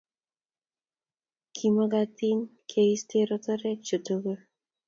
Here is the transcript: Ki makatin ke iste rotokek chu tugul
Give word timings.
Ki 1.55 1.67
makatin 1.75 2.39
ke 2.69 2.81
iste 2.93 3.17
rotokek 3.29 3.79
chu 3.87 3.97
tugul 4.05 4.39